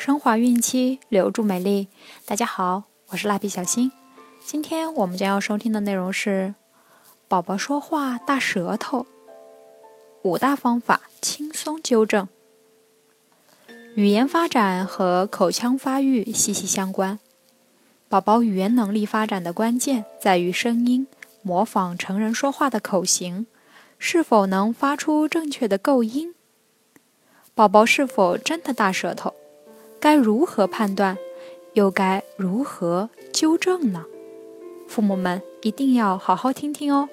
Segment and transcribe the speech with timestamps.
[0.00, 1.88] 升华孕期，留住美丽。
[2.24, 3.92] 大家好，我是蜡笔小新。
[4.42, 6.54] 今天我们将要收听的内容是：
[7.28, 9.04] 宝宝说话大舌头，
[10.22, 12.26] 五大方法轻松纠正。
[13.94, 17.18] 语言发展和口腔发育息息相关。
[18.08, 21.06] 宝宝语言能力发展的关键在于声音，
[21.42, 23.46] 模仿成人说话的口型，
[23.98, 26.34] 是否能发出正确的构音。
[27.54, 29.34] 宝宝是否真的大舌头？
[30.00, 31.18] 该如何判断？
[31.74, 34.06] 又该如何纠正呢？
[34.88, 37.08] 父母们一定要好好听听哦。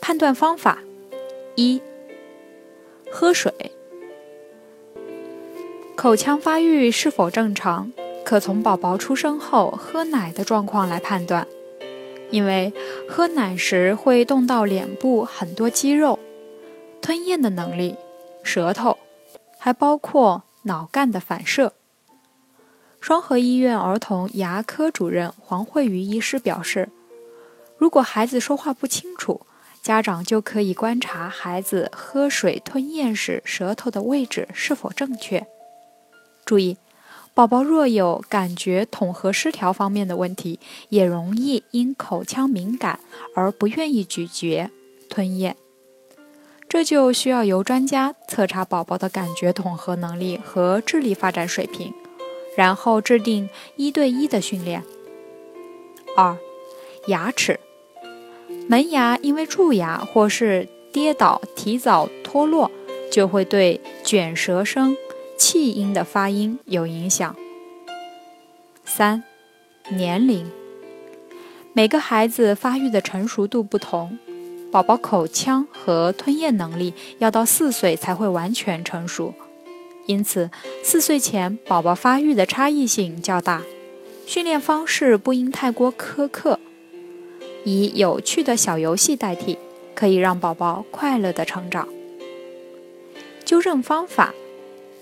[0.00, 0.78] 判断方法
[1.54, 1.80] 一：
[3.10, 3.52] 喝水。
[5.94, 7.92] 口腔发育是否正常，
[8.24, 11.46] 可从宝宝出生后喝奶的状况来判断，
[12.30, 12.72] 因为
[13.06, 16.18] 喝奶时会动到脸部很多肌肉。
[17.00, 17.96] 吞咽的能力、
[18.42, 18.96] 舌头，
[19.64, 21.74] 还包括脑干的反射。
[23.00, 26.88] 双河医院儿童牙科主任黄慧瑜医师表示，
[27.78, 29.46] 如果孩子说话不清楚，
[29.80, 35.46] 家长就可以观察孩子喝水吞咽时舌头的位置是否正确。
[36.44, 36.76] 注意，
[37.32, 42.98] 宝宝若有感觉统合失调方面的问题，也容易因口腔敏感
[43.36, 44.68] 而不愿意咀嚼、
[45.08, 45.56] 吞咽。
[46.72, 51.92] 这就需要由专家测查宝宝的感觉统合能力和智力发展水平，
[52.56, 54.82] 然后制定一对一的训练。
[56.16, 56.34] 二、
[57.08, 57.60] 牙齿，
[58.70, 62.70] 门牙因为蛀牙或是跌倒提早脱落，
[63.10, 64.96] 就会对卷舌声、
[65.36, 67.36] 气音的发音有影响。
[68.86, 69.22] 三、
[69.90, 70.50] 年龄，
[71.74, 74.18] 每个孩子发育的成熟度不同。
[74.72, 79.34] 宝宝口腔和吞咽能力要到四岁才会完全成熟，
[80.06, 80.50] 因此
[80.82, 83.60] 四岁前宝宝发育的差异性较大。
[84.26, 86.58] 训练方式不应太过苛刻，
[87.64, 89.58] 以有趣的小游戏代替，
[89.94, 91.86] 可以让宝宝快乐的成长。
[93.44, 94.32] 纠正方法：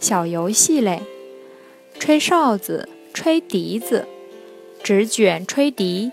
[0.00, 1.02] 小游戏类，
[1.98, 4.08] 吹哨子、吹笛子、
[4.82, 6.10] 纸卷吹笛、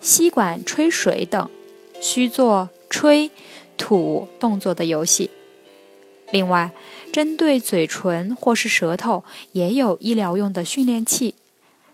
[0.00, 1.48] 吸管吹水等，
[2.00, 2.70] 需做。
[2.98, 3.30] 吹、
[3.76, 5.30] 吐动作的游戏。
[6.32, 6.72] 另外，
[7.12, 9.22] 针对嘴唇或是舌头，
[9.52, 11.36] 也有医疗用的训练器，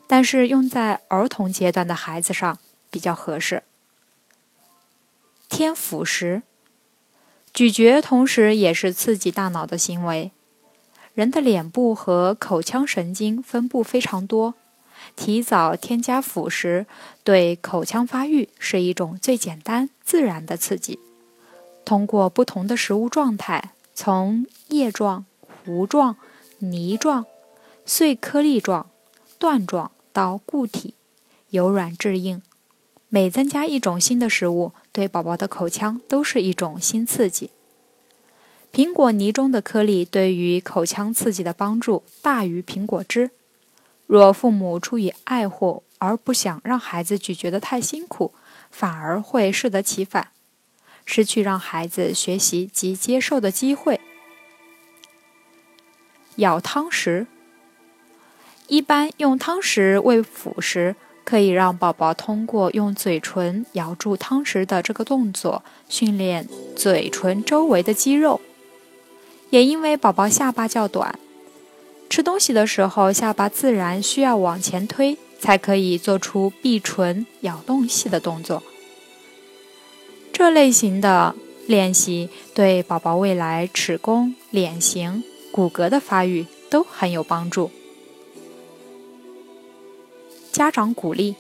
[0.07, 2.59] 但是用在儿童阶段的孩子上
[2.91, 3.65] 比较合适。
[5.51, 6.41] 添辅食，
[7.53, 10.31] 咀嚼同时也是刺激大脑的行为。
[11.13, 14.55] 人的脸部和口腔神经分布非常多，
[15.17, 16.87] 提早添加辅食，
[17.23, 19.91] 对口腔发育是一种最简单。
[20.05, 20.99] 自然的刺激，
[21.85, 26.17] 通过不同的食物状态，从液状、糊状、
[26.59, 27.25] 泥状、
[27.87, 28.91] 碎颗粒状、
[29.39, 30.95] 段状到固体，
[31.49, 32.43] 由软至硬，
[33.09, 37.51] 每增加一种新的食物，对宝宝的口腔都是一种新刺激。
[38.73, 43.31] 苹果泥中的颗粒对于口腔刺激的帮助大于苹果汁。
[44.07, 48.35] 若父母出于爱护而不想让孩子咀嚼得太辛苦，
[48.71, 50.29] 反而会适得其反，
[51.05, 54.01] 失去让孩子学习及接受的机会。
[56.37, 57.27] 咬汤匙，
[58.67, 68.41] 一般用汤匙喂辅食，可以让宝宝通过用嘴唇咬住汤匙的这个动作，训练嘴唇周围的肌肉。
[69.51, 71.17] 也因为宝宝下巴较短，
[72.15, 75.19] 吃东西的时候下巴自然需要往前推。
[75.41, 78.63] 才可以做出闭唇咬东西的动作。
[80.33, 81.35] 这类型的
[81.67, 87.71] 练习对宝宝未来齿弓、脸型、骨骼的发育都很有帮助。
[90.51, 91.35] 家长鼓励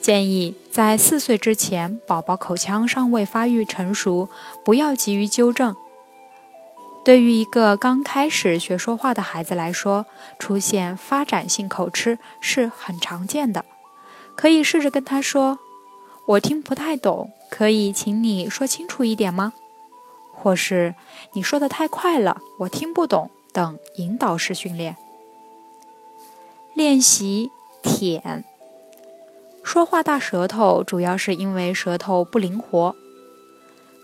[0.00, 4.30] 建议，在四岁之前，宝宝口腔尚未发育成熟，
[4.64, 5.76] 不要急于纠正。
[7.06, 10.06] 对于一个刚开始学说话的孩子来说，
[10.40, 13.64] 出现发展性口吃是很常见的。
[14.34, 15.60] 可以试着跟他说
[16.26, 19.52] ：“我听不太懂，可以请你说清楚一点吗？”
[20.34, 20.96] 或是
[21.34, 24.96] “你说的太快了，我听不懂”等引导式训练。
[26.74, 27.52] 练习
[27.84, 28.42] 舔。
[29.62, 32.96] 说话大舌头主要是因为舌头不灵活。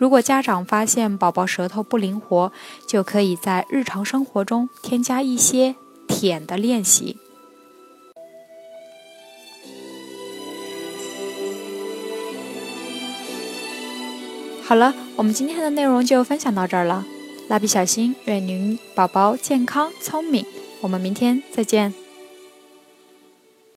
[0.03, 2.51] 如果家长发现宝宝舌头不灵活，
[2.89, 5.77] 就可以在日常生活中添加一些
[6.09, 7.19] 舔的练习。
[14.65, 17.07] 好了，我们今天的内容就分享到这儿了。
[17.47, 20.45] 蜡笔小新愿您宝宝健康聪明。
[20.81, 22.02] 我们明天再见。